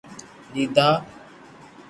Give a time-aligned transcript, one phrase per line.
[0.53, 0.87] ڏیڌا